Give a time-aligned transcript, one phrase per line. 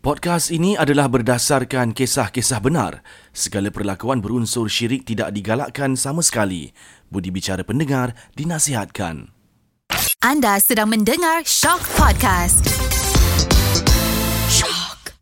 [0.00, 3.04] Podcast ini adalah berdasarkan kisah-kisah benar.
[3.36, 6.72] Segala perlakuan berunsur syirik tidak digalakkan sama sekali.
[7.12, 9.28] Budi bicara pendengar dinasihatkan.
[10.24, 12.64] Anda sedang mendengar Shock Podcast.
[14.48, 15.12] Shock.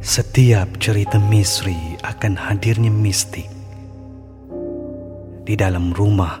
[0.00, 3.52] Setiap cerita misteri akan hadirnya mistik.
[5.44, 6.40] Di dalam rumah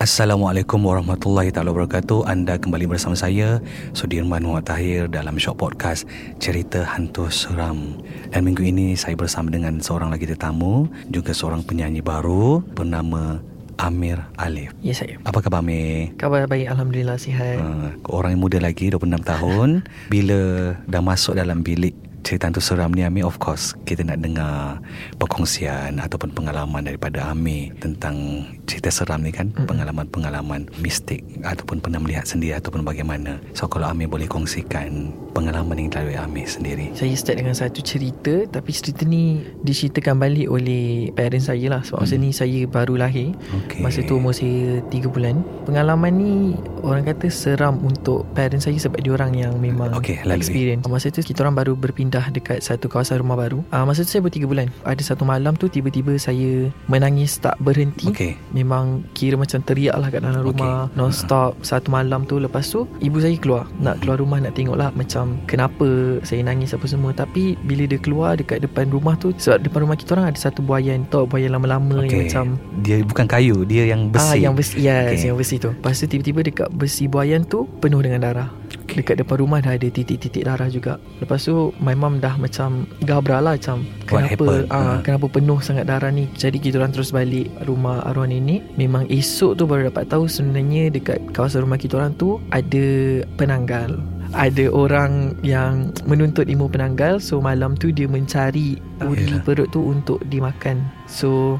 [0.00, 2.24] Assalamualaikum warahmatullahi taala wabarakatuh.
[2.24, 3.60] Anda kembali bersama saya
[3.92, 6.08] Sudirman Muhammad Tahir dalam Shock Podcast
[6.40, 8.00] Cerita Hantu Seram.
[8.32, 13.44] Dan minggu ini saya bersama dengan seorang lagi tetamu, juga seorang penyanyi baru bernama
[13.76, 14.72] Amir Alif.
[14.80, 15.20] Ya saya.
[15.20, 16.16] Apa khabar Amir?
[16.16, 17.60] Khabar baik alhamdulillah sihat.
[17.60, 19.84] Uh, orang yang muda lagi 26 tahun
[20.16, 20.40] bila
[20.88, 21.92] dah masuk dalam bilik
[22.22, 24.80] cerita hantu seram ni Amir of course kita nak dengar
[25.16, 29.50] perkongsian ataupun pengalaman daripada Amir tentang cerita seram ni kan?
[29.50, 29.66] Mm-hmm.
[29.66, 33.38] pengalaman-pengalaman mistik ataupun pernah melihat sendiri ataupun bagaimana.
[33.54, 36.90] So kalau Amir boleh kongsikan pengalaman yang dilalui Amir sendiri.
[36.94, 41.80] Saya start dengan satu cerita tapi cerita ni diceritakan balik oleh parents saya lah.
[41.86, 42.04] Sebab mm.
[42.06, 43.32] masa ni saya baru lahir.
[43.66, 43.80] Okay.
[43.82, 45.42] masa tu umur saya 3 bulan.
[45.64, 46.34] Pengalaman ni
[46.82, 50.82] orang kata seram untuk parents saya sebab dia orang yang memang okay, experience.
[50.90, 53.62] Masa tu kita orang baru berpindah pindah dekat satu kawasan rumah baru.
[53.70, 54.66] Uh, Masa tu saya bertiga bulan.
[54.82, 58.10] Ada satu malam tu tiba-tiba saya menangis tak berhenti.
[58.10, 58.34] Okay.
[58.50, 60.98] Memang kira macam teriak lah kat dalam rumah okay.
[60.98, 61.54] Non-stop.
[61.54, 61.62] Uh.
[61.62, 63.70] Satu malam tu Lepas tu ibu saya keluar.
[63.78, 67.14] Nak keluar rumah nak tengok lah Macam kenapa saya nangis apa semua.
[67.14, 70.66] Tapi bila dia keluar dekat depan rumah tu Sebab depan rumah kita orang ada satu
[70.66, 72.10] buayan Tahu buayan lama-lama okay.
[72.10, 72.46] yang macam
[72.82, 74.26] Dia bukan kayu Dia yang besi.
[74.26, 74.76] Ah Yang besi.
[74.82, 75.30] Yes okay.
[75.30, 75.70] yang besi tu.
[75.70, 78.59] Lepas tu tiba-tiba dekat besi buayan tu Penuh dengan darah
[78.90, 78.98] okay.
[79.00, 80.98] Dekat depan rumah dah ada titik-titik darah juga.
[81.22, 84.98] Lepas tu My mom dah macam Gabra lah macam Kenapa ah, uh.
[85.06, 86.26] Kenapa penuh sangat darah ni?
[86.34, 88.66] Jadi kita orang terus balik Rumah arwah nenek.
[88.74, 94.02] Memang esok tu baru dapat tahu Sebenarnya dekat kawasan rumah kita orang tu Ada penanggal.
[94.30, 100.20] Ada orang yang menuntut ilmu penanggal So malam tu dia mencari Uri perut tu untuk
[100.28, 100.84] dimakan.
[101.08, 101.56] So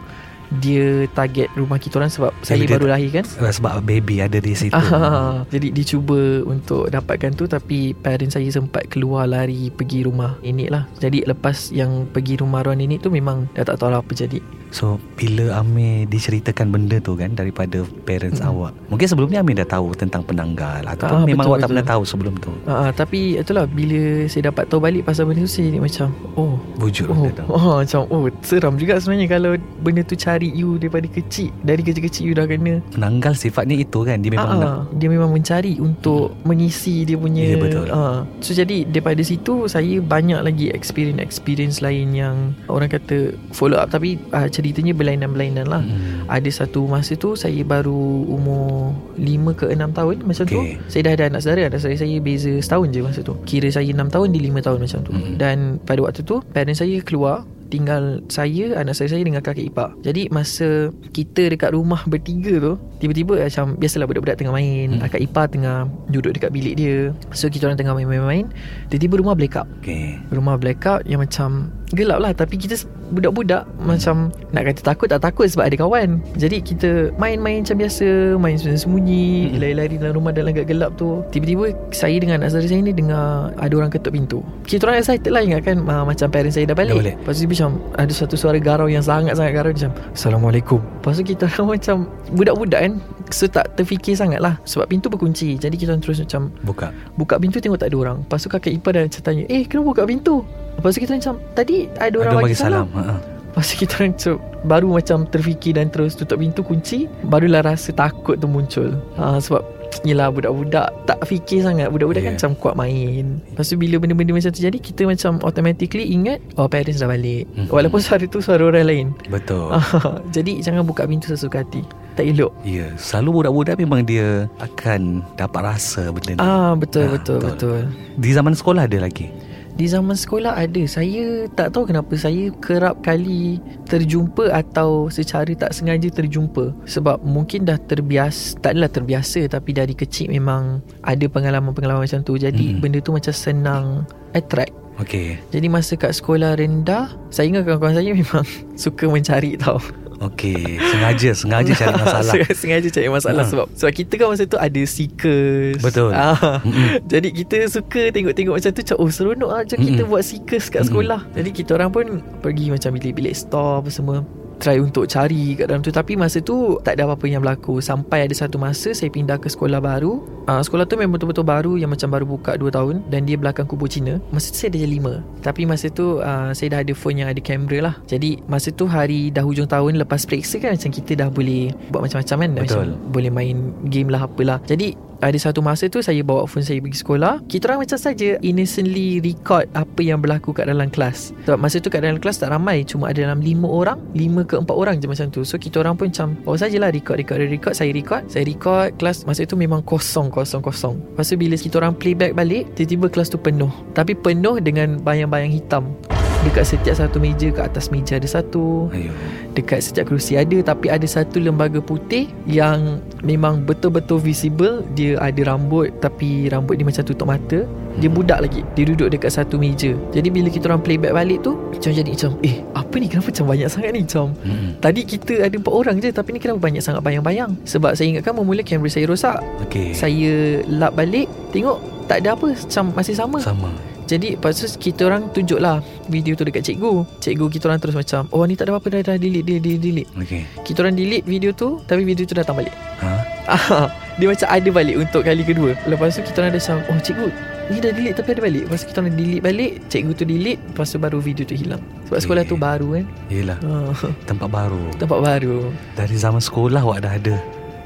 [0.59, 3.25] dia target rumah kita orang sebab saya dia, baru lahir kan?
[3.27, 4.75] sebab baby ada di situ.
[4.75, 10.34] Ah, jadi dia cuba untuk dapatkan tu tapi parents saya sempat keluar lari pergi rumah
[10.43, 10.91] ini lah.
[10.99, 14.43] Jadi lepas yang pergi rumah Ron ini tu memang dah tak tahu lah apa jadi
[14.70, 18.50] So bila Amir diceritakan benda tu kan Daripada parents hmm.
[18.50, 21.62] awak Mungkin sebelum ni Amir dah tahu tentang penanggal Ataupun ah, memang betul, awak betul.
[21.66, 25.42] tak pernah tahu sebelum tu ah, Tapi itulah Bila saya dapat tahu balik pasal benda
[25.42, 26.06] tu Saya jadi macam
[26.38, 29.50] Oh Wujud oh, benda tu oh, Macam oh seram juga sebenarnya Kalau
[29.82, 34.22] benda tu cari you daripada kecil Dari kecil-kecil you dah kena Penanggal sifatnya itu kan
[34.22, 36.47] Dia memang ah, nak Dia memang mencari untuk hmm.
[36.47, 38.22] mengisi dia punya Ya betul ah.
[38.38, 44.14] So jadi daripada situ Saya banyak lagi experience-experience lain yang Orang kata follow up Tapi
[44.31, 46.28] ah, ceritanya berlainan-berlainan lah hmm.
[46.28, 50.54] Ada satu masa tu Saya baru umur 5 ke 6 tahun Macam okay.
[50.54, 50.60] tu
[50.93, 53.88] Saya dah ada anak saudara Anak saudara saya beza setahun je masa tu Kira saya
[53.88, 55.34] 6 tahun Dia 5 tahun macam tu hmm.
[55.41, 59.94] Dan pada waktu tu Parents saya keluar tinggal saya anak saya saya dengan kakak ipar
[60.03, 65.00] jadi masa kita dekat rumah bertiga tu tiba-tiba macam biasalah budak-budak tengah main hmm.
[65.06, 68.50] kakak ipar tengah duduk dekat bilik dia so kita orang tengah main-main
[68.91, 70.19] tiba-tiba rumah blackout okay.
[70.34, 72.78] rumah blackout yang macam gelap lah tapi kita
[73.10, 76.22] budak-budak macam nak kata takut tak takut sebab ada kawan.
[76.38, 79.58] Jadi kita main-main macam biasa main sembunyi-sembunyi hmm.
[79.58, 81.26] lari-lari dalam rumah dalam agak gelap tu.
[81.34, 84.38] Tiba-tiba saya dengan anak saudara saya ni dengar ada orang ketuk pintu.
[84.66, 87.70] Kita orang excited lah ingatkan uh, macam parents saya dah balik, dah lepas tu macam
[87.98, 90.81] ada satu suara garau yang sangat-sangat garau macam Assalamualaikum.
[91.02, 91.96] lepas tu kita orang macam
[92.34, 92.93] budak-budak kan
[93.31, 95.58] so tak terfikir sangat lah sebab pintu berkunci.
[95.58, 96.94] Jadi kita terus macam buka.
[97.19, 98.19] buka pintu tengok tak ada orang.
[98.22, 100.46] Lepas tu kakak ipar dah macam tanya eh kenapa buka pintu
[100.81, 102.97] Lepas tu kita macam Tadi ada orang ada bagi salam, salam.
[102.97, 103.15] Ha-ha.
[103.21, 104.31] Lepas tu kita orang so,
[104.65, 108.97] Baru macam terfikir Dan terus tutup pintu kunci Barulah rasa takut tu muncul.
[109.21, 109.61] Ha, Sebab
[110.06, 111.91] Yelah budak-budak Tak fikir sangat.
[111.91, 112.32] Budak-budak yeah.
[112.32, 113.43] kan macam kuat main.
[113.53, 117.44] Lepas tu bila benda-benda macam tu jadi Kita macam automatically ingat Oh parents dah balik.
[117.50, 117.75] Mm-hmm.
[117.75, 119.06] Walaupun suara tu suara orang lain.
[119.29, 119.75] Betul.
[120.37, 121.82] Jadi jangan buka pintu sesuka hati.
[122.15, 122.55] Tak elok.
[122.62, 122.91] Ya yeah.
[122.97, 126.41] Selalu budak-budak memang dia Akan dapat rasa benda ni.
[126.41, 127.82] Ah Betul ha, betul, betul.
[127.82, 127.82] betul.
[128.23, 130.82] Di zaman sekolah ada lagi Di zaman sekolah ada.
[130.84, 136.72] Saya tak tahu kenapa Saya kerap kali terjumpa Atau secara tak sengaja terjumpa.
[136.84, 142.34] Sebab mungkin dah terbiasa Tak adalah terbiasa Tapi dari kecil memang Ada pengalaman-pengalaman macam tu.
[142.34, 142.81] Jadi Hmm.
[142.81, 144.75] benda tu macam senang Attract.
[145.00, 145.40] Okey.
[145.49, 148.44] Jadi masa kat sekolah rendah Saya ingat kawan-kawan saya memang
[148.76, 149.81] Suka mencari tau
[150.20, 150.76] Okey.
[150.76, 152.34] Sengaja, sengaja cari masalah.
[152.52, 153.49] Sengaja cari masalah Ha.
[153.49, 156.12] Sebab sebab kita kan masa tu ada seekers Betul.
[156.12, 157.00] Mm-mm.
[157.12, 160.12] Jadi kita suka tengok-tengok macam tu Macam oh seronok lah Macam kita Mm-mm.
[160.12, 162.05] buat seekers kat sekolah Jadi kita orang pun
[162.38, 164.20] Pergi macam bilik-bilik store apa semua
[164.60, 165.88] Try untuk cari kat dalam tu.
[165.88, 167.80] Tapi masa tu Tak ada apa-apa yang berlaku.
[167.80, 170.20] Sampai ada satu masa Saya pindah ke sekolah baru.
[170.44, 172.94] Uh, Sekolah tu memang betul-betul baru Yang macam baru buka 2 tahun.
[173.08, 174.20] Dan dia belakang kubur Cina.
[174.28, 175.24] Masa tu saya dah lima.
[175.40, 177.94] Tapi masa tu uh, Saya dah ada phone yang ada kamera lah.
[178.04, 182.06] Jadi masa tu hari Dah hujung tahun Lepas periksa kan Macam kita dah boleh Buat
[182.06, 182.50] macam-macam kan.
[182.52, 182.60] Betul.
[182.92, 183.56] macam Boleh main
[183.88, 184.60] game lah apalah.
[184.68, 188.40] Jadi ada satu masa tu saya bawa phone saya pergi sekolah Kita orang macam saja
[188.40, 191.37] innocently record apa yang berlaku kat dalam kelas.
[191.44, 194.55] Sebab masa tu kat dalam kelas tak ramai Cuma ada dalam 5 orang 5 ke
[194.64, 195.44] 4 orang je macam tu.
[195.44, 198.96] So kita orang pun macam Bawa sajalah record, record, record Saya record Saya record.
[198.96, 200.96] Kelas masa tu memang kosong, kosong, kosong.
[200.96, 203.70] Lepas tu bila kita orang playback balik Tiba-tiba kelas tu penuh.
[203.93, 205.93] Tapi penuh dengan bayang-bayang hitam
[206.40, 208.88] Dekat setiap satu meja Kat atas meja ada satu.
[208.96, 209.12] Ayuh.
[209.52, 214.81] Dekat setiap kerusi ada Tapi ada satu lembaga putih Yang memang betul-betul visible.
[214.96, 217.69] Dia ada rambut Tapi rambut dia macam tutup mata.
[218.00, 218.64] Dia budak lagi.
[218.72, 219.92] Dia duduk dekat satu meja.
[220.16, 223.06] Jadi bila kita orang playback balik tu Macam jadi macam Eh apa ni?
[223.12, 224.00] Kenapa macam banyak sangat ni?
[224.08, 224.70] Macam Mm-mm.
[224.81, 227.52] Tadi kita ada empat orang je Tapi ni kenapa banyak sangat bayang-bayang?
[227.69, 229.38] Sebab saya ingatkan Mula kamera saya rosak.
[229.69, 229.93] Okey.
[229.93, 232.50] Saya lap balik Tengok tak ada apa.
[232.50, 233.38] Macam masih sama.
[233.38, 233.70] Sama.
[234.10, 237.06] Jadi lepas tu kita orang tunjuk lah video tu dekat cikgu.
[237.18, 239.80] Cikgu kita orang terus macam, oh ni tak ada apa-apa dah, dah delete, delete, delete,
[239.80, 240.08] delete.
[240.16, 240.42] Okey.
[240.60, 242.74] Kita orang delete video tu tapi video tu datang balik.
[243.00, 243.10] Ha?
[243.50, 245.74] Ah, dia macam ada balik untuk kali kedua.
[245.84, 247.28] Lepas tu kita orang ada macam, oh cikgu,
[247.68, 248.62] ni dah delete tapi ada balik.
[248.64, 251.82] Lepas tu kita orang delete balik, cikgu tu delete, lepas tu baru video tu hilang.
[252.04, 252.22] Sebab Okay.
[252.22, 253.04] sekolah tu baru kan.
[253.26, 253.58] Yelah.
[253.60, 253.90] Ah,
[254.28, 254.82] Tempat baru.
[254.94, 255.58] tempat baru.
[255.92, 257.34] Dari zaman sekolah awak dah ada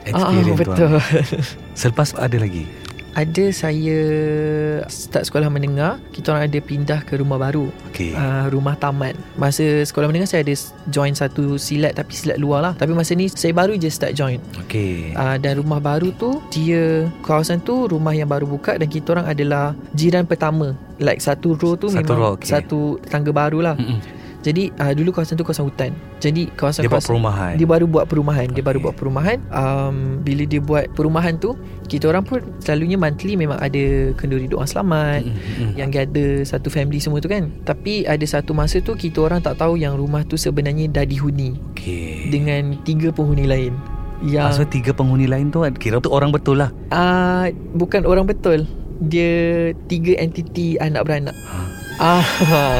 [0.04, 0.56] Ah, experience tu.
[0.60, 0.88] betul.
[0.90, 1.04] ah.
[1.80, 2.64] Selepas ada lagi.
[3.14, 3.98] Ada saya
[4.86, 7.70] start sekolah menengah, kita orang ada pindah ke rumah baru.
[7.90, 8.10] Okey.
[8.10, 10.50] uh, rumah taman Masa sekolah menengah saya ada
[10.90, 14.42] join satu silat Tapi silat luar lah Tapi masa ni saya baru je start join
[14.58, 15.14] Okey.
[15.14, 19.30] uh, Dan rumah baru tu Dia Kawasan tu rumah yang baru buka Dan kita orang
[19.30, 22.50] adalah jiran pertama Like satu row tu Satu memang row, okay.
[22.50, 24.23] Satu tangga baru lah Mm-mm.
[24.44, 27.52] Jadi uh, dulu kawasan tu kawasan hutan Jadi kawasan Dia buat kawasan, perumahan.
[27.56, 28.84] Dia baru buat perumahan Dia baru Okay.
[28.84, 33.80] buat perumahan um, Bila dia buat perumahan tu Kita orang pun Selalunya monthly memang ada
[34.12, 35.72] Kenduri doa selamat Mm-mm.
[35.74, 39.56] yang gather satu family semua tu kan Tapi ada satu masa tu Kita orang tak
[39.56, 42.28] tahu yang rumah tu sebenarnya dah dihuni Okey.
[42.28, 43.72] Dengan tiga penghuni lain
[44.20, 46.68] Yang Maksudnya tiga penghuni lain tu kira tu orang betul lah.
[46.90, 48.68] uh, Bukan orang betul
[49.00, 49.32] Dia
[49.86, 51.56] tiga entiti anak beranak Ha.
[51.96, 52.26] Ah,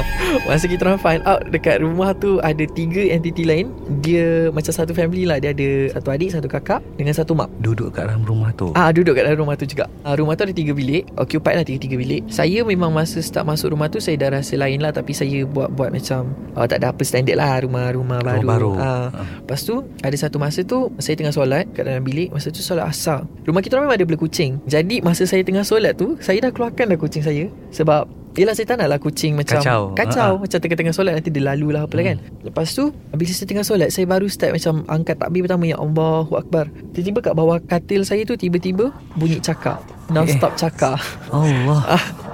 [0.48, 3.70] masa kita orang find out dekat rumah tu ada tiga entiti lain,
[4.02, 5.38] dia macam satu family lah.
[5.38, 7.46] Dia ada satu adik, satu kakak dengan satu mak.
[7.62, 8.74] Duduk kat dalam rumah tu.
[8.74, 9.86] Ah duduk kat dalam rumah tu juga.
[10.02, 11.06] Ah, rumah tu ada tiga bilik.
[11.14, 12.26] Occupied lah tiga-tiga bilik.
[12.26, 15.94] Saya memang masa start masuk rumah tu saya dah rasa lain lah tapi saya buat-buat
[15.94, 18.42] macam ah, tak ada apa standard lah rumah-rumah baru.
[18.42, 18.72] Rumah baru.
[18.76, 19.26] Ah, Ah.
[19.40, 22.34] Lepas tu ada satu masa tu saya tengah solat kat dalam bilik.
[22.34, 23.22] Masa tu solat asar.
[23.44, 24.58] Rumah kita orang memang ada bela kucing.
[24.64, 28.66] Jadi masa saya tengah solat tu saya dah keluarkan dah kucing saya sebab Yelah saya
[28.66, 29.80] tak nak lah kucing macam Kacau.
[29.94, 30.30] Kacau.
[30.34, 30.42] Ha-ha.
[30.42, 33.88] Macam tengah-tengah solat Nanti dia lalu lah apalah kan Lepas tu Bila saya tengah solat
[33.94, 36.66] Saya baru start macam Angkat takbir pertama Ya Allahu Akbar.
[36.90, 39.78] Tiba-tiba kat bawah katil saya tu Tiba-tiba Bunyi cakar
[40.12, 41.00] Non-stop cakar.
[41.32, 41.80] Allah.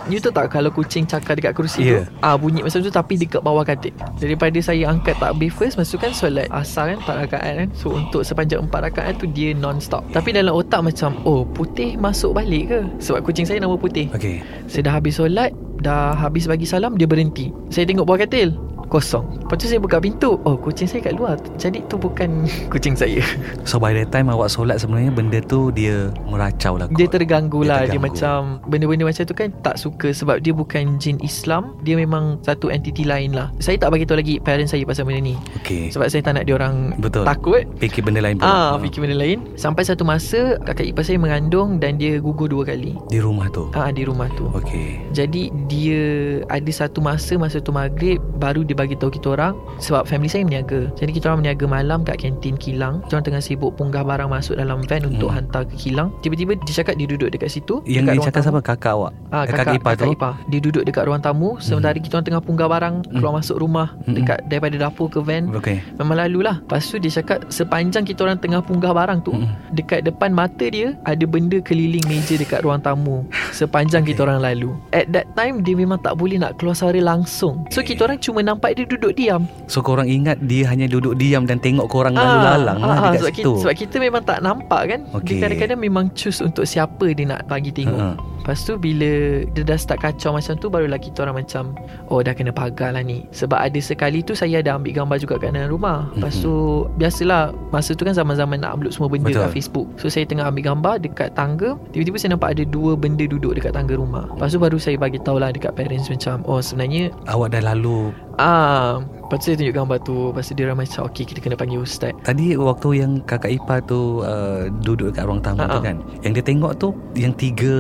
[0.09, 2.05] You tahu tak kalau kucing cakar dekat kerusi Ya.
[2.07, 3.93] tu ah Bunyi macam tu tapi dekat bawah katil.
[4.17, 7.69] Daripada saya angkat takbir first Masa tu kan solat asar kan 4 rakaat kan.
[7.77, 10.07] So untuk sepanjang 4 rakaat tu dia non-stop.
[10.15, 12.81] Tapi dalam otak macam Oh putih masuk balik ke?
[13.03, 14.09] Sebab kucing saya nama putih.
[14.15, 14.41] Okey.
[14.71, 17.49] Saya dah habis solat Dah habis bagi salam Dia berhenti.
[17.73, 18.53] Saya tengok bawah katil
[18.91, 22.43] Kosong Lepas tu saya buka pintu Oh kucing saya kat luar Jadi tu bukan
[22.73, 23.23] kucing saya
[23.63, 26.91] So by the time awak solat sebenarnya benda tu dia meracau lah.
[26.91, 27.15] Dia kot.
[27.15, 28.07] terganggu Dia lah Dia terganggu.
[28.11, 32.67] macam Benda-benda macam tu kan Tak suka Sebab dia bukan jin Islam Dia memang Satu
[32.69, 35.89] entiti lain lah Saya tak bagi tahu lagi Parents saya pasal benda ni Okey.
[35.89, 37.23] Sebab saya tak nak dia orang Betul.
[37.25, 38.49] Takut Fikir benda lain pula.
[38.49, 38.79] Ah, Ha.
[38.81, 42.99] fikir benda lain Sampai satu masa Kakak ipar saya mengandung Dan dia gugur dua kali
[43.07, 43.71] Di rumah tu.
[43.71, 44.99] Ah Di rumah tu Okey.
[45.11, 46.03] Jadi dia
[46.47, 50.43] ada satu masa Masa tu maghrib Baru dia bagi tahu kita orang sebab family saya
[50.49, 50.89] meniaga.
[50.97, 53.05] Jadi kita orang meniaga malam kat kantin kilang.
[53.05, 55.11] Kita orang tengah sibuk punggah barang masuk dalam van hmm.
[55.13, 56.09] untuk hantar ke kilang.
[56.25, 57.85] Tiba-tiba dia cakap dia duduk dekat situ.
[57.85, 58.61] Yang dekat dia cakap siapa?
[58.65, 59.13] Kakak awak?
[59.29, 60.13] Ah, kakak, kakak, ipar kakak tu?
[60.17, 60.33] ipar.
[60.49, 64.17] Dia duduk dekat ruang tamu sementara kita orang tengah punggah barang keluar masuk rumah Hmm.
[64.17, 65.53] dekat daripada dapur ke van.
[65.53, 65.83] Okey.
[66.01, 69.53] Memang lalu lah Lepas tu dia cakap Sepanjang kita orang tengah punggah barang tu Mm-mm.
[69.75, 74.73] Dekat depan mata dia Ada benda keliling meja Dekat ruang tamu Sepanjang kita orang lalu
[74.95, 78.41] At that time Dia memang tak boleh nak keluar suara langsung So kita orang cuma
[78.71, 82.39] nampak dia duduk diam So korang ingat dia hanya duduk diam dan tengok korang lalu
[82.39, 83.43] lalang lah ah, dekat sebab situ.
[83.43, 85.27] kita, sebab kita memang tak nampak kan Okey.
[85.27, 88.15] Dia kadang-kadang memang choose Untuk siapa dia nak bagi tengok ha.
[88.51, 91.71] Lepas tu bila dia dah start kacau macam tu Barulah kita orang macam
[92.11, 93.23] Oh dah kena pagar lah ni.
[93.31, 96.11] Sebab ada sekali tu Saya ada ambil gambar juga kat dalam rumah.
[96.19, 99.47] Lepas tu Biasalah Masa tu kan zaman-zaman nak upload semua benda Betul.
[99.47, 99.87] kat Facebook.
[100.03, 101.79] So saya tengah ambil gambar Dekat tangga.
[101.95, 104.27] Tiba-tiba saya nampak ada dua benda duduk Dekat tangga rumah.
[104.35, 108.11] Lepas tu baru saya bagi tahulah Dekat parents macam Oh sebenarnya Awak dah lalu.
[108.35, 108.99] Ah,
[109.31, 111.79] Lepas tu saya tunjuk gambar tu Lepas tu dia orang macam Okay kita kena panggil
[111.79, 112.11] ustaz.
[112.27, 116.33] Tadi waktu yang kakak ipar tu uh, duduk dekat ruang tamu Ha, tu kan Yang
[116.35, 117.75] dia tengok tu Yang tiga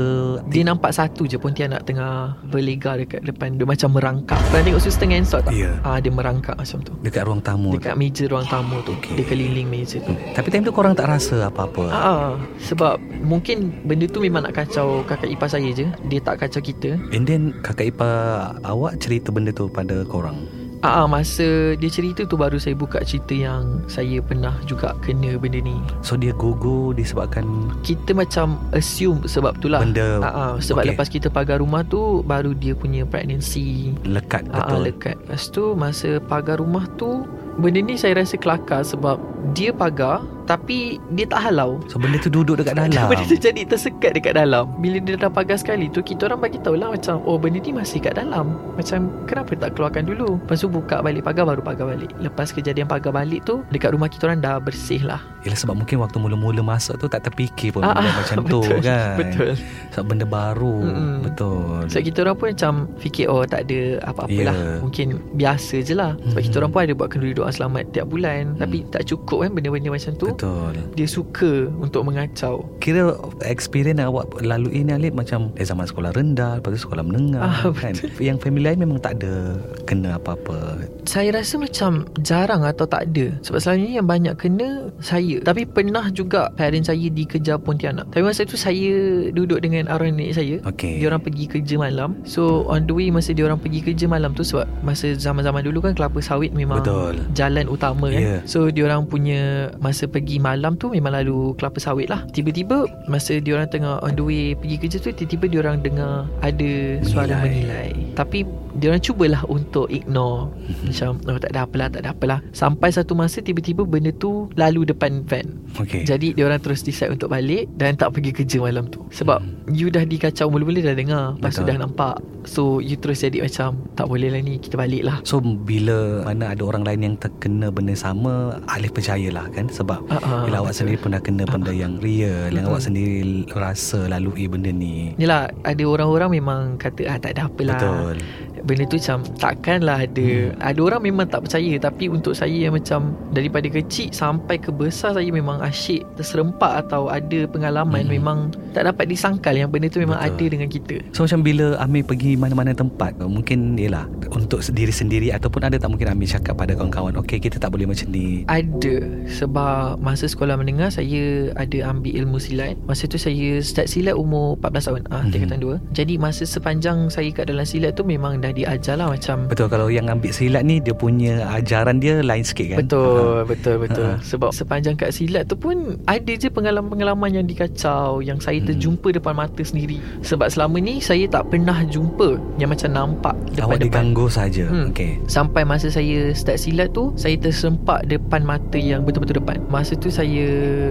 [0.46, 4.38] Dia nampak satu je Pontianak tengah Berlegar dekat depan Dia macam merangkak.
[4.54, 5.52] Pernah tengok suster ngentot tak?
[5.58, 5.74] Ya.
[5.82, 6.94] Ah, Dia merangkak macam tu.
[7.02, 8.94] Dekat ruang tamu Dekat meja ruang tamu tu.
[8.94, 9.18] Okey.
[9.18, 10.14] Dia keliling meja tu.
[10.30, 11.84] Tapi time tu korang tak rasa apa-apa?
[11.90, 15.90] Ah, sebab mungkin benda tu memang nak kacau kakak ipar saya je.
[16.06, 16.94] Dia tak kacau kita.
[17.10, 21.44] And then kakak ipar awak cerita benda tu pada korang Ah, ah, masa
[21.76, 25.76] dia cerita tu baru saya buka cerita yang saya pernah juga kena benda ni.
[26.00, 27.44] So dia gugur disebabkan
[27.82, 29.84] Kita macam assume sebab tu lah.
[29.84, 30.90] Benda- Ah, ah, sebab okey.
[30.90, 35.16] lepas kita pagar rumah tu baru dia punya pregnancy lekat ah, betul lekat.
[35.20, 37.28] Lepas tu masa pagar rumah tu
[37.60, 39.20] benda ni saya rasa kelakar sebab
[39.50, 41.78] dia pagar tapi dia tak halau.
[41.86, 43.06] So benda tu duduk dekat dalam.
[43.06, 44.66] Benda tu jadi tersekat dekat dalam.
[44.76, 47.70] Bila dia dah pagar sekali tu Kita orang bagi tahu lah Macam oh benda ni
[47.70, 48.58] masih kat dalam.
[48.74, 50.42] Macam kenapa tak keluarkan dulu?
[50.42, 52.10] Lepas tu buka balik pagar Baru pagar balik.
[52.18, 55.22] Lepas kejadian pagar balik tu Dekat rumah kita orang dah bersih lah.
[55.40, 58.60] Yelah sebab mungkin waktu mula-mula masuk tu Tak terfikir pun Ah, benda ah, macam tu
[58.60, 59.14] betul, kan?
[59.16, 59.50] Betul.
[59.88, 61.14] Sebab benda baru Mm-mm.
[61.22, 61.78] Betul.
[61.86, 64.50] So kita orang pun macam Fikir oh tak ada apa-apa Ya.
[64.50, 66.18] lah Mungkin biasa je lah.
[66.18, 66.46] Sebab Mhm.
[66.50, 68.58] kita orang pun ada buat kenduri doa selamat Tiap bulan.
[68.58, 70.26] Tapi tak cukup kan Benda-benda macam tu.
[70.26, 70.74] Betul.
[70.94, 72.66] Dia suka untuk mengacau.
[72.78, 77.42] Kira experience awak lalui ni Alip Macam eh, zaman sekolah rendah Lepas tu sekolah menengah
[77.44, 77.94] Ah, kan?
[78.18, 79.54] Yang family lain memang tak ada
[79.86, 85.42] Kena apa-apa Saya rasa macam jarang atau tak ada Sebab selalunya yang banyak kena saya
[85.42, 88.94] Tapi pernah juga parent saya dikejar Pontianak Tapi masa tu saya
[89.34, 91.02] duduk dengan arwah nenek saya Okey.
[91.02, 94.38] Dia orang pergi kerja malam So on the way masa dia orang pergi kerja malam
[94.38, 97.18] tu Sebab masa zaman-zaman dulu kan kelapa sawit memang Betul.
[97.34, 98.38] jalan utama kan Ya.
[98.44, 103.40] So dia orang punya masa pergi malam tu memang lalu kelapa sawit lah Tiba-tiba masa
[103.42, 106.70] dia orang tengah on the way pergi kerja tu Tiba-tiba dia orang dengar ada
[107.02, 107.50] suara Menilai.
[107.50, 108.44] menilai Tapi
[108.76, 110.52] dia orang cubalah untuk ignore.
[110.84, 112.38] Macam oh tak ada apalah tak ada apalah.
[112.52, 115.56] Sampai satu masa tiba-tiba benda tu lalu depan van.
[115.80, 116.04] Okey.
[116.04, 119.06] Jadi dia orang terus decide untuk balik Dan tak pergi kerja malam tu.
[119.08, 122.18] Sebab you dah dikacau mula-mula dah dengar Lepas tu dah nampak.
[122.42, 125.16] So you terus jadi macam Tak boleh lah ni kita balik lah.
[125.22, 129.70] So bila mana ada orang lain yang terkena benda sama Alif percayalah kan?
[129.70, 130.78] Sebab Ah, ah, bila awak betul.
[130.84, 132.70] sendiri pun dah kena benda yang real Yang Mm-mm.
[132.74, 133.22] awak sendiri
[133.54, 135.14] rasa lalui benda ni.
[135.16, 137.78] Yelah ada orang-orang memang kata ah tak ada apalah.
[137.78, 140.60] Betul del, Benda tu macam takkanlah ada hmm.
[140.60, 145.12] Ada orang memang tak percaya Tapi untuk saya yang macam Daripada kecil sampai ke besar
[145.12, 148.12] Saya memang asyik terserempak Atau ada pengalaman Hmm.
[148.12, 148.38] Memang
[148.70, 150.30] tak dapat disangkal Yang benda tu memang Betul.
[150.30, 155.28] ada dengan kita So macam bila Amir pergi mana-mana tempat Mungkin yelah Untuk diri sendiri
[155.30, 159.26] Ataupun ada tak mungkin Amir cakap pada kawan-kawan Okay kita tak boleh macam ni Ada
[159.26, 164.54] Sebab masa sekolah menengah Saya ada ambil ilmu silat Masa tu saya start silat umur
[164.60, 165.30] 14 tahun ah, Mhm.
[165.30, 169.46] Tingkatan 2 Jadi masa sepanjang saya kat dalam silat tu Memang dah diajar lah macam
[169.46, 173.76] Betul kalau yang ambil silat ni Dia punya ajaran dia lain sikit kan Betul, betul,
[173.78, 174.06] betul.
[174.06, 174.20] Ha.
[174.20, 178.68] Sebab sepanjang kat silat tu pun ada je pengalaman-pengalaman yang dikacau yang saya Hmm.
[178.68, 179.96] terjumpa depan mata sendiri.
[180.20, 183.80] Sebab selama ni saya tak pernah jumpa yang macam nampak Awak depan-depan.
[183.82, 184.90] diganggu saja Hmm.
[184.90, 189.94] Okay Sampai masa saya start silat tu Saya tersempak depan mata yang betul-betul depan Masa
[189.94, 190.44] tu saya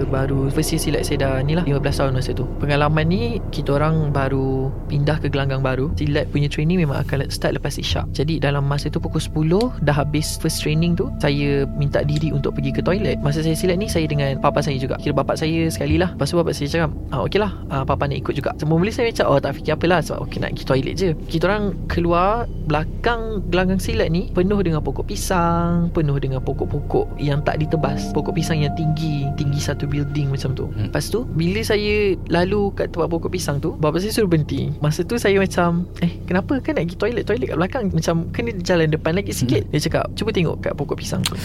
[0.03, 3.75] baru First year silat saya dah ni lah 15 tahun masa tu Pengalaman ni Kita
[3.75, 8.05] orang baru Pindah ke gelanggang baru Silat punya training memang akan start lepas isyak.
[8.13, 12.57] Jadi dalam masa tu pukul 10 Dah habis first training tu Saya minta diri untuk
[12.57, 13.17] pergi ke toilet.
[13.21, 14.97] Masa saya silat ni Saya dengan papa saya juga.
[14.99, 16.11] Kira bapak saya sekali lah.
[16.17, 17.51] Lepas tu bapak saya cakap ah, Okey lah.
[17.71, 18.51] Ah, Papa nak ikut juga.
[18.59, 21.09] Semula saya macam Oh tak fikir apalah Sebab okey nak pergi toilet je.
[21.29, 27.39] Kita orang keluar Belakang gelanggang silat ni Penuh dengan pokok pisang Penuh dengan pokok-pokok Yang
[27.45, 28.11] tak ditebas.
[28.11, 30.67] Pokok pisang yang tinggi Tinggi satu building macam tu.
[30.73, 30.91] Hmm.
[30.91, 34.73] Lepas tu Bila saya lalu kat tempat pokok pisang tu Bapak saya suruh berhenti.
[34.83, 36.59] Masa tu saya macam Eh kenapa?
[36.59, 37.23] Kan nak pergi toilet?
[37.23, 39.63] Toilet toilet kat belakang Macam kena jalan depan lagi sikit.
[39.71, 41.39] Dia cakap Cuba tengok kat pokok pisang tu.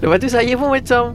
[0.00, 1.12] Lepas tu saya pun macam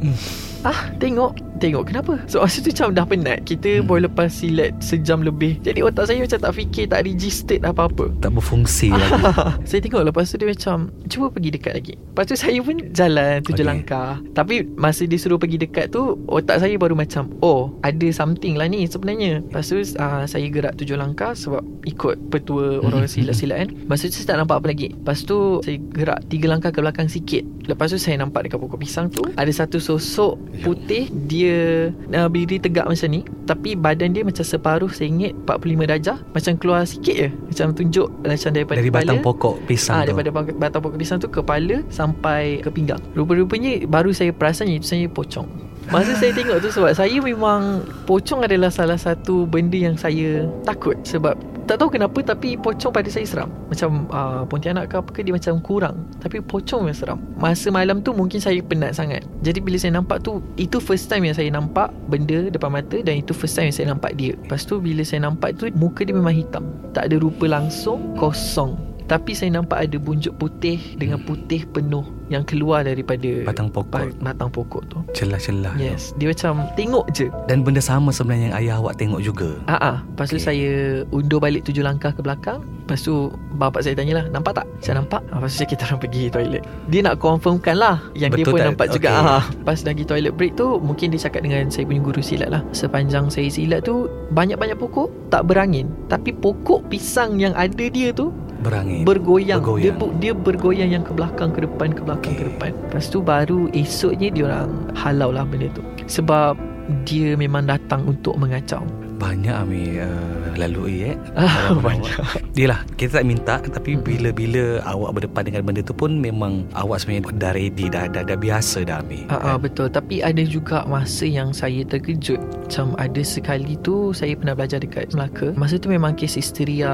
[0.64, 1.36] Ah tengok.
[1.54, 2.20] Tengok kenapa?
[2.28, 3.40] So masa tu macam dah penat.
[3.44, 3.88] Kita Hmm.
[3.88, 5.64] baru lepas silat Sejam lebih.
[5.64, 8.12] Jadi otak saya macam tak fikir Tak registered apa-apa.
[8.20, 9.24] Tak berfungsi lagi.
[9.70, 11.94] Saya tengok lepas tu dia macam Cuba pergi dekat lagi.
[11.96, 13.64] Lepas tu saya pun jalan tujuh Okay.
[13.64, 13.70] okay.
[13.70, 18.60] langkah Tapi masa dia suruh pergi dekat tu Otak saya baru macam Oh ada something
[18.60, 19.40] lah ni sebenarnya.
[19.40, 24.20] Lepas tu uh, saya gerak tujuh langkah Sebab ikut petua orang silat-silat kan Masa tu
[24.20, 24.92] saya tak nampak apa lagi.
[24.92, 27.46] Lepas tu saya gerak tiga langkah ke belakang sikit.
[27.64, 32.60] Lepas tu saya nampak dekat pokok pisang tu Ada satu sosok putih Dia uh, berdiri
[32.60, 36.18] tegak macam ni Tapi badan dia macam separuh ingat 45 darjah.
[36.30, 37.30] Macam keluar sikit je.
[37.30, 39.04] Macam tunjuk macam daripada Dari kepala.
[39.04, 40.14] batang pokok pisang Ah, tu.
[40.14, 43.02] daripada batang pokok pisang tu kepala sampai ke pinggang.
[43.12, 45.46] Rupa-rupanya baru saya perasan itu saya pocong.
[45.92, 50.96] Masa saya tengok tu sebab saya memang pocong adalah salah satu benda yang saya takut
[51.04, 53.50] sebab tak tahu kenapa tapi pocong pada saya seram.
[53.72, 56.04] Macam uh, Pontianak ke apa ke dia macam kurang.
[56.20, 57.20] Tapi pocong memang seram.
[57.40, 59.24] Masa malam tu mungkin saya penat sangat.
[59.48, 63.24] Jadi bila saya nampak tu itu first time yang saya nampak benda depan mata dan
[63.24, 64.36] itu first time yang saya nampak dia.
[64.36, 66.68] Lepas tu bila saya nampak tu muka dia memang hitam.
[66.92, 68.93] Tak ada rupa langsung, kosong.
[69.04, 73.92] Tapi saya nampak ada bunjuk putih dengan putih penuh yang keluar daripada Batang pokok.
[73.94, 74.98] ba- batang pokok tu.
[75.14, 75.84] Celah-celah tu.
[75.84, 77.28] Yes, dia macam tengok je.
[77.46, 79.98] Dan benda sama sebenarnya yang ayah awak tengok juga Ah ah.
[80.04, 80.44] Lepas tu Okey.
[80.44, 80.72] saya
[81.10, 82.64] undur balik tujuh langkah ke belakang.
[82.84, 84.68] Lepas tu bapak saya tanyalah, nampak tak?
[84.80, 85.22] Saya nampak.
[85.30, 86.64] Ah, Lepas tu saya kita orang pergi toilet.
[86.88, 88.68] Dia nak confirmkan lah yang Betul dia pun tak?
[88.70, 89.10] nampak juga.
[89.12, 89.30] Okey.
[89.30, 89.44] Ah.
[89.54, 92.62] Lepas dah pergi toilet break tu, mungkin dia cakap dengan saya punya guru silat lah.
[92.72, 95.92] Sepanjang saya silat tu, banyak-banyak pokok tak berangin.
[96.08, 98.32] Tapi pokok pisang yang ada dia tu
[98.64, 99.60] Berangin bergoyang.
[99.60, 100.00] Bergoyang.
[100.00, 102.40] Dia dia bergoyang yang ke belakang ke depan ke belakang Okey.
[102.40, 102.72] ke depan.
[102.90, 105.84] Lepas tu baru esoknya dia orang halau lah benda tu.
[106.08, 106.56] Sebab
[107.04, 108.84] dia memang datang untuk mengacau.
[109.24, 110.12] Banyak Ami uh,
[110.54, 112.12] lalui eh Ah, banyak.
[112.14, 112.44] awak.
[112.54, 114.04] Yelah kita tak minta Tapi Mm-mm.
[114.04, 118.36] bila-bila awak berdepan dengan benda tu pun Memang awak sebenarnya dah ready Dah, dah, dah
[118.36, 123.22] biasa dah Ami Ah, ah, betul Tapi ada juga masa yang saya terkejut Macam ada
[123.24, 126.92] sekali tu Saya pernah belajar dekat Melaka Masa tu memang kes histeria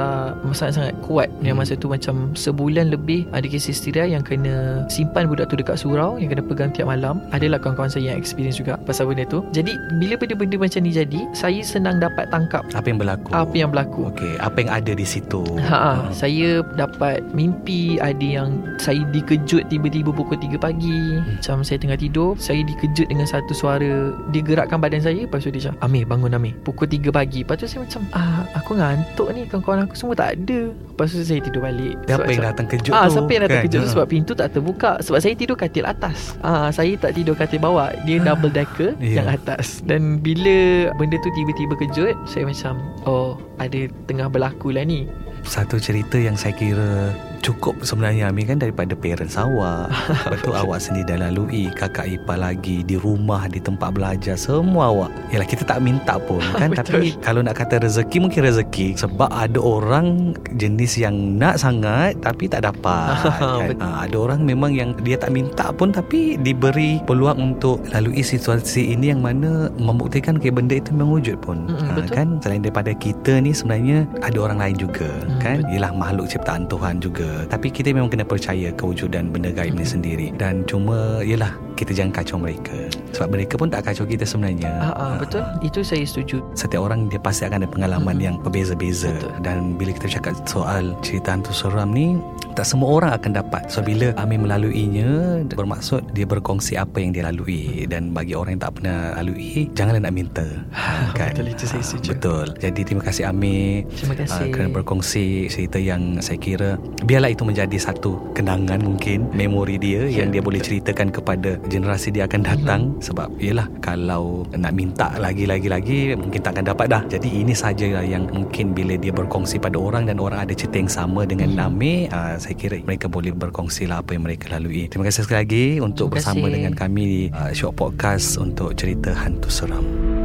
[0.50, 1.60] Sangat-sangat kuat Yang Hmm.
[1.60, 6.16] masa tu macam Sebulan lebih Ada kes histeria yang kena Simpan budak tu dekat surau
[6.16, 9.72] Yang kena pegang tiap malam Adalah kawan-kawan saya yang experience juga Pasal benda tu Jadi
[9.98, 14.00] bila benda-benda macam ni jadi Saya senang dapat tangkap Apa yang berlaku Apa yang berlaku
[14.10, 16.00] Okey, apa yang ada di situ Ha, Ah.
[16.12, 20.90] saya dapat mimpi ada yang saya dikejut tiba-tiba pukul 3 pagi.
[21.16, 21.38] Hmm.
[21.38, 23.92] Macam saya tengah tidur, saya dikejut dengan satu suara
[24.30, 27.42] dia gerakkan badan saya, lepas tu dia cakap, "Amir, bangun Amir." Pukul 3 pagi.
[27.42, 31.22] Lepas tu saya macam, "Ah, aku ngantuk ni, kawan-kawan aku semua tak ada." Lepas tu
[31.22, 31.96] saya tidur balik.
[32.02, 33.66] Siapa Sebab yang macam- datang kejut Ah, tu siapa yang datang kan?
[33.66, 33.94] kejut tu Ah.
[33.94, 37.88] sebab pintu tak terbuka Sebab saya tidur katil atas ah, Saya tak tidur katil bawah
[38.02, 39.22] Dia double decker Ya.
[39.22, 40.58] yang atas Dan bila
[40.96, 45.06] benda tu tiba-tiba kejut Saya macam Oh ada tengah berlaku lah ni.
[45.46, 49.90] Satu cerita yang saya kira cukup sebenarnya Ami kan daripada parents awak
[50.46, 55.12] tu awak sendiri dah lalui Kakak ipar lagi Di rumah Di tempat belajar Semua awak
[55.30, 56.84] Yalah kita tak minta pun kan Betul.
[56.84, 62.46] Tapi kalau nak kata rezeki Mungkin rezeki Sebab ada orang Jenis yang nak sangat Tapi
[62.46, 63.68] tak dapat kan?
[63.68, 63.82] Betul.
[63.82, 68.92] ha, Ada orang memang yang Dia tak minta pun Tapi diberi peluang untuk Lalui situasi
[68.92, 72.14] ini Yang mana Membuktikan ke benda itu memang wujud pun Mm-mm, ha, betul.
[72.14, 75.74] Kan Selain daripada kita ni Sebenarnya Ada orang lain juga Mm, kan betul.
[75.74, 80.30] Yelah makhluk ciptaan Tuhan juga Tapi kita memang kena percaya Kewujudan benda gaib ni sendiri
[80.36, 82.76] Dan cuma Yelah Kita jangan kacau mereka
[83.16, 85.44] Sebab mereka pun tak kacau kita sebenarnya Ah, ah, betul.
[85.60, 86.40] Itu saya setuju.
[86.54, 88.26] Setiap orang dia pasti akan ada pengalaman Mm-mm.
[88.26, 89.34] yang berbeza-beza Betul.
[89.42, 92.16] Dan bila kita cakap soal cerita hantu seram ni
[92.60, 97.24] Tak semua orang akan dapat So bila Amir melaluinya Bermaksud dia berkongsi apa yang dia
[97.24, 100.44] lalui Dan bagi orang yang tak pernah lalui Janganlah nak minta
[100.76, 101.32] ha, kan?
[101.32, 102.10] Betul, itu saya setuju.
[102.12, 104.44] Betul Jadi terima kasih Amir Terima kasih.
[104.44, 110.04] uh, kerana berkongsi cerita yang saya kira biarlah itu menjadi satu kenangan mungkin memori dia
[110.12, 110.84] Ya, yang dia boleh betul.
[110.84, 116.60] ceritakan kepada generasi dia akan datang sebab yalah kalau nak minta lagi-lagi lagi mungkin tak
[116.60, 120.44] akan dapat dah jadi ini saja yang mungkin bila dia berkongsi pada orang dan orang
[120.44, 121.56] ada cerita yang sama dengan Mhm.
[121.56, 124.90] Name uh, saya kira mereka boleh berkongsi lah apa yang mereka lalui.
[124.90, 129.54] Terima kasih sekali lagi untuk bersama dengan kami di uh, Shock Podcast untuk cerita hantu
[129.54, 130.19] seram